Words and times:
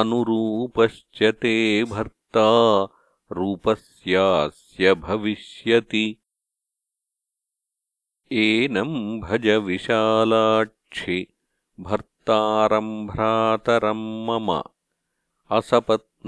अनुरूपश्च 0.00 1.22
ते 1.22 1.84
भर्ता 1.84 2.84
रूपस्यास्य 3.32 4.94
भविष्यति। 4.94 6.16
एनम् 8.32 9.20
भज 9.20 9.46
विशालाक्षि 9.46 11.26
भर्तारम् 11.80 13.06
भ्रातरम् 13.06 14.26
मम 14.26 14.62
असपत्नावरारोहे 15.50 16.22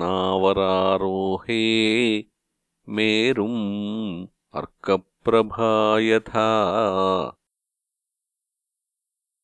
मेरुम् 2.89 4.27
अर्क 4.55 5.03
प्रभा 5.25 5.99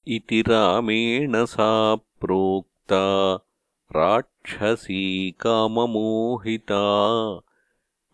इति 0.06 0.44
रामेण 0.48 1.44
सा 1.44 1.97
प्रोक्ता 1.97 3.38
राक्षसी 3.92 5.31
काममोहिता। 5.31 6.83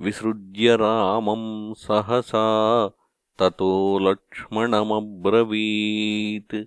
विसृज्य 0.01 0.77
रामम् 0.77 1.75
सहसा 1.75 2.91
ततो 3.39 3.99
लक्ष्मणमब्रवीत्। 3.99 6.65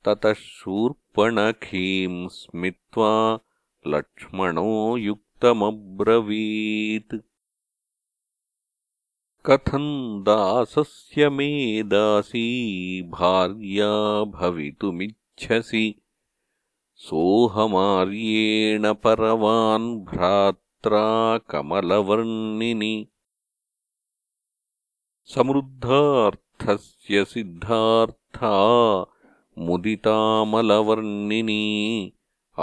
ततः 0.05 0.33
शूर्पणखीम् 0.33 2.29
स्मित्वा 2.29 3.39
लक्ष्मणो 3.87 4.97
युक्तमब्रवीत् 4.97 7.15
कथम् 9.46 10.22
दासस्य 10.24 11.28
मे 11.36 11.50
दासी 11.92 12.42
भार्या 13.12 13.92
भवितुमिच्छसि 14.34 15.86
सोऽहमार्येण 17.06 18.84
परवान् 19.04 19.88
भ्रात्रा 20.10 21.06
कमलवर्णिनि 21.50 22.94
समृद्धार्थस्य 25.34 27.24
सिद्धार्था 27.32 28.54
मुदितामलवर्णिनी 29.66 31.56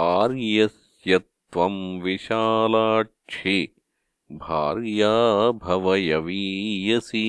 आर्यस्य 0.06 1.18
त्वम् 1.18 1.82
विशालाक्षि 2.02 3.58
भार्या 4.31 5.51
भवयवीयसी 5.51 7.25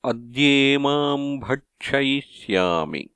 अद्येमाम् 0.05 1.39
भक्षयिष्यामि। 1.39 3.09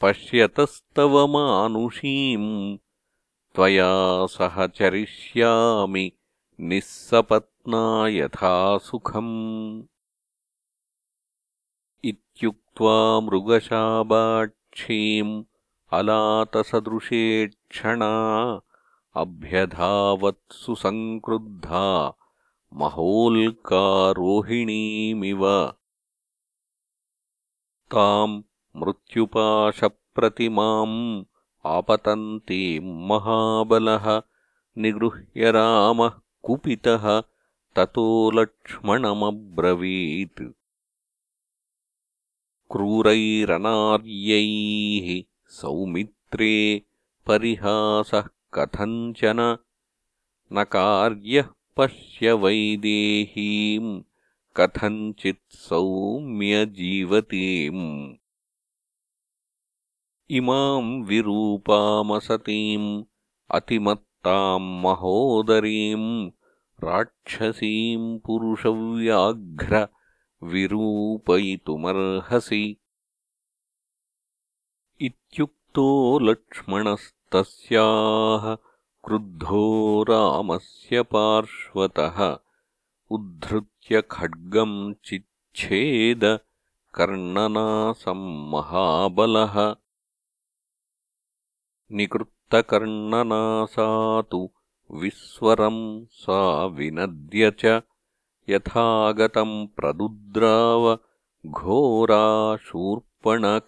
पश्यतस्तव 0.00 1.26
मानुषीम्। 1.26 2.78
त्वया 3.54 4.26
सह 4.26 4.66
चरिष्यामि। 4.66 6.12
निःसपत्ना 6.60 8.08
यथा 8.08 8.78
सुखम्। 8.78 9.82
इत्युक्त्वा 12.04 13.20
मृगशाबाक्षीम् 13.20 15.44
अलातसदृशेक्षणा 15.92 18.60
सङ्क्रुद्धा 20.70 22.14
महोल्कारोहिणीमिव 22.74 25.72
ताम् 27.92 28.42
मृत्युपाशप्रतिमाम् 28.76 31.24
आपतन्तीम् 31.66 33.08
महाबलः 33.08 34.22
निगृह्य 34.78 35.50
रामः 35.50 36.12
कुपितः 36.42 37.22
ततो 37.76 38.30
लक्ष्मणमब्रवीत्। 38.30 40.42
क्रूरैरनार्यैः 42.72 45.22
सौमित्रे 45.46 46.82
परिहासः 47.26 48.24
कथञ्चन। 48.54 49.56
न 50.52 50.64
कार्यः 50.64 51.44
पश्य 51.76 52.32
वैदेहीम् 52.32 54.02
कथञ्चित् 54.56 55.50
सौम्यजीवतीम्। 55.50 58.14
इमाम् 60.30 61.04
विरूपामसतीम् 61.04 63.04
अतिमत्ताम् 63.50 64.82
महोदरीम् 64.82 66.30
राक्षसीम् 66.84 68.20
पुरुषव्याघ्र 68.26 69.88
विरूपयितुमर्हसि। 70.42 72.76
इत्युक्तो 75.00 76.18
लक्ष्मणस्तस्याः 76.18 78.56
क्रुद्धो 79.04 80.02
रामस्य 80.02 81.02
पार्श्वतः 81.02 82.38
उद्धृत्य 83.10 83.71
खड्गम् 83.90 84.94
चिच्छेद 85.04 86.24
कर्णनासम् 86.94 88.50
महाबलः। 88.50 89.76
निकृत्तकर्णनासा 91.92 93.86
तु 94.22 94.50
विस्वरम् 94.90 96.06
सा 96.10 96.64
विनद्य 96.66 97.50
च 97.58 97.64
यथागतम् 98.48 99.66
प्रदुद्राव 99.76 100.98
घोरा 101.46 102.56
शूर्पणखावनम् 102.56 103.58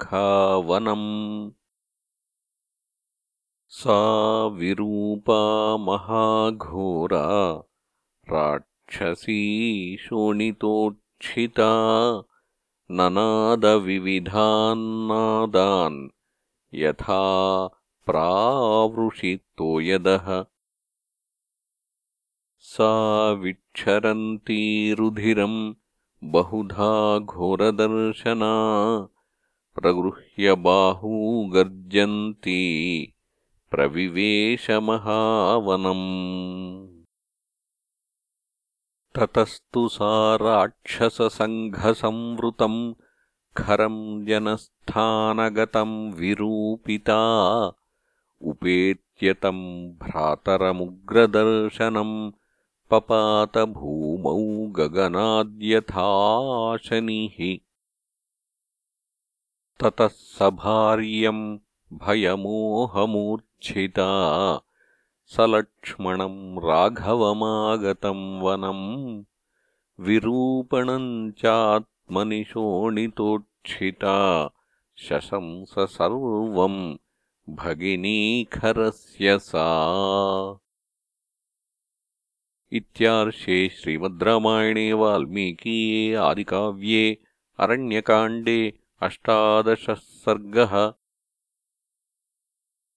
सा 3.68 3.98
विरूपा 4.46 5.40
महाघोरा 5.76 7.24
राक्षसी 8.92 9.96
शोणितोक्षिता 10.00 11.70
ननादविविधान्नादान् 12.96 13.66
यथा 16.80 17.22
प्रावृषितोयदः 18.06 19.46
सा 22.72 22.90
विक्षरन्ती 23.42 24.62
रुधिरम् 24.98 25.58
बहुधा 26.34 26.92
घोरदर्शना 27.18 28.52
प्रगृह्य 29.78 30.54
बाहू 30.66 31.12
गर्जन्ती 31.54 32.60
प्रविवेशमहावनम् 33.70 34.28
ततस्तु 39.18 39.88
सा 39.88 40.36
राक्षससङ्घसंवृतम् 40.36 42.94
खरम् 43.56 44.26
जनस्थानगतम् 44.26 46.12
विरूपिता। 46.12 47.72
उपेत्यतम् 48.42 49.92
भ्रातरमुग्रदर्शनम् 50.02 52.32
पपातभूमौ 52.90 54.72
गगनाद्यथाशनिः। 54.72 57.58
ततः 59.80 60.08
स 60.08 60.38
भार्यम् 60.42 61.58
भयमोहमूर्च्छिता 61.92 64.10
सलक्ष्मणम् 65.26 66.58
राघवमागतम् 66.58 68.42
वनम् 68.42 69.22
विरूपणम् 69.98 71.32
चात्मनि 71.32 72.44
शोणितोक्षिता 72.44 74.48
शशंस 74.96 75.74
सर्वम् 75.78 76.96
भगिनीखरस्य 77.48 79.38
सा। 79.38 80.56
इत्यार्षे 82.72 83.68
श्रीमद्रामायणे 83.68 84.92
वाल्मीकीये 84.92 86.14
आदिकाव्ये 86.14 87.16
अरण्यकाण्डे 87.58 88.72
अष्टादशः 89.00 89.94
सर्गः 89.94 90.92